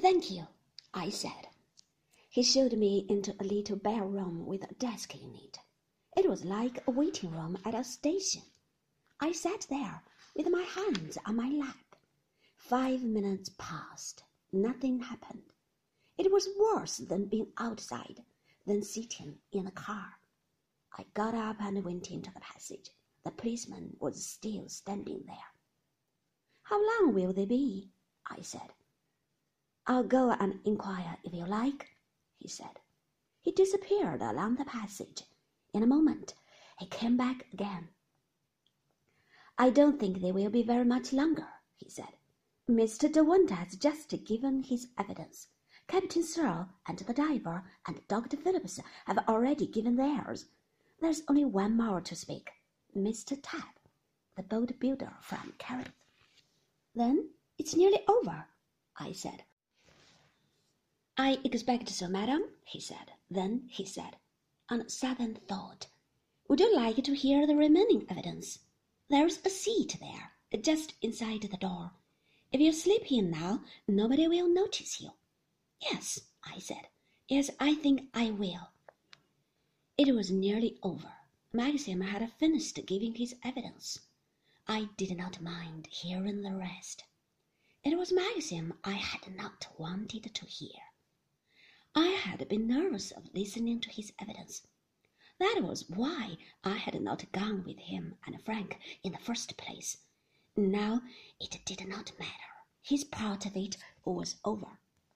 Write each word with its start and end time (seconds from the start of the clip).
Thank 0.00 0.30
you, 0.30 0.46
I 0.94 1.10
said. 1.10 1.48
He 2.28 2.42
showed 2.42 2.72
me 2.72 3.06
into 3.08 3.36
a 3.38 3.44
little 3.44 3.76
bare 3.76 4.04
room 4.04 4.46
with 4.46 4.64
a 4.64 4.74
desk 4.74 5.14
in 5.14 5.34
it. 5.34 5.58
It 6.16 6.28
was 6.28 6.44
like 6.44 6.86
a 6.86 6.90
waiting 6.90 7.30
room 7.30 7.58
at 7.64 7.74
a 7.74 7.84
station. 7.84 8.42
I 9.20 9.32
sat 9.32 9.66
there 9.68 10.02
with 10.34 10.48
my 10.48 10.62
hands 10.62 11.18
on 11.26 11.36
my 11.36 11.48
lap. 11.48 11.96
Five 12.56 13.02
minutes 13.02 13.50
passed. 13.58 14.24
Nothing 14.52 15.00
happened. 15.00 15.52
It 16.16 16.32
was 16.32 16.48
worse 16.58 16.96
than 16.98 17.26
being 17.26 17.52
outside, 17.58 18.22
than 18.66 18.82
sitting 18.82 19.38
in 19.52 19.66
a 19.66 19.72
car. 19.72 20.18
I 20.96 21.04
got 21.14 21.34
up 21.34 21.56
and 21.60 21.84
went 21.84 22.10
into 22.10 22.32
the 22.32 22.40
passage. 22.40 22.90
The 23.24 23.30
policeman 23.30 23.96
was 24.00 24.26
still 24.26 24.68
standing 24.68 25.24
there. 25.26 25.52
How 26.62 26.80
long 26.80 27.14
will 27.14 27.32
they 27.32 27.46
be? 27.46 27.90
I 28.26 28.40
said. 28.40 28.72
I'll 29.86 30.04
go 30.04 30.30
and 30.30 30.60
inquire 30.64 31.18
if 31.24 31.34
you 31.34 31.44
like, 31.44 31.96
he 32.38 32.48
said. 32.48 32.78
He 33.40 33.50
disappeared 33.50 34.22
along 34.22 34.56
the 34.56 34.64
passage. 34.64 35.24
In 35.74 35.82
a 35.82 35.86
moment, 35.86 36.34
he 36.78 36.86
came 36.86 37.16
back 37.16 37.46
again. 37.52 37.88
I 39.58 39.70
don't 39.70 39.98
think 39.98 40.20
they 40.20 40.32
will 40.32 40.50
be 40.50 40.62
very 40.62 40.84
much 40.84 41.12
longer, 41.12 41.48
he 41.76 41.88
said. 41.90 42.16
Mr. 42.70 43.12
de 43.12 43.24
Winter 43.24 43.54
has 43.56 43.74
just 43.76 44.10
given 44.24 44.62
his 44.62 44.88
evidence. 44.96 45.48
Captain 45.88 46.22
Searle 46.22 46.68
and 46.86 46.98
the 46.98 47.12
diver 47.12 47.64
and 47.86 48.06
Dr. 48.06 48.36
Phillips 48.36 48.78
have 49.06 49.18
already 49.28 49.66
given 49.66 49.96
theirs. 49.96 50.46
There's 51.00 51.22
only 51.28 51.44
one 51.44 51.76
more 51.76 52.00
to 52.00 52.14
speak. 52.14 52.52
Mr. 52.96 53.36
Tabb, 53.42 53.74
the 54.36 54.44
boat 54.44 54.78
builder 54.78 55.14
from 55.20 55.54
Kerrith. 55.58 55.92
Then 56.94 57.30
it's 57.58 57.74
nearly 57.74 58.04
over, 58.06 58.46
I 58.96 59.12
said. 59.12 59.44
I 61.16 61.38
expect 61.44 61.88
so, 61.90 62.08
madam, 62.08 62.44
he 62.64 62.80
said. 62.80 63.12
Then 63.30 63.68
he 63.70 63.84
said, 63.84 64.16
on 64.68 64.88
sudden 64.88 65.34
thought, 65.46 65.88
Would 66.48 66.60
you 66.60 66.74
like 66.74 67.04
to 67.04 67.14
hear 67.14 67.46
the 67.46 67.54
remaining 67.54 68.06
evidence? 68.08 68.60
There's 69.08 69.38
a 69.44 69.50
seat 69.50 69.98
there, 70.00 70.32
just 70.62 70.94
inside 71.02 71.42
the 71.42 71.56
door. 71.58 71.92
If 72.50 72.60
you 72.60 72.72
slip 72.72 73.12
in 73.12 73.30
now, 73.30 73.62
nobody 73.86 74.26
will 74.26 74.48
notice 74.48 75.00
you. 75.00 75.12
Yes, 75.80 76.20
I 76.44 76.58
said. 76.58 76.88
Yes, 77.28 77.50
I 77.60 77.74
think 77.74 78.08
I 78.14 78.30
will. 78.30 78.70
It 79.98 80.14
was 80.14 80.30
nearly 80.30 80.78
over. 80.82 81.12
Maxim 81.52 82.00
had 82.00 82.32
finished 82.32 82.78
giving 82.86 83.14
his 83.16 83.34
evidence. 83.42 83.98
I 84.66 84.88
did 84.96 85.16
not 85.16 85.42
mind 85.42 85.88
hearing 85.88 86.40
the 86.40 86.54
rest. 86.54 87.04
It 87.84 87.98
was 87.98 88.12
Maxim 88.12 88.78
I 88.84 88.92
had 88.92 89.34
not 89.36 89.66
wanted 89.78 90.34
to 90.34 90.46
hear. 90.46 90.80
Been 92.48 92.66
nervous 92.66 93.12
of 93.12 93.32
listening 93.34 93.80
to 93.80 93.90
his 93.90 94.12
evidence. 94.18 94.66
That 95.38 95.60
was 95.62 95.88
why 95.88 96.36
I 96.64 96.76
had 96.76 97.00
not 97.00 97.30
gone 97.32 97.64
with 97.64 97.78
him 97.78 98.16
and 98.26 98.42
Frank 98.44 98.78
in 99.02 99.12
the 99.12 99.18
first 99.18 99.56
place. 99.56 99.98
Now 100.56 101.02
it 101.40 101.60
did 101.64 101.88
not 101.88 102.18
matter. 102.18 102.52
His 102.82 103.04
part 103.04 103.46
of 103.46 103.56
it 103.56 103.76
was 104.04 104.36
over. 104.44 104.78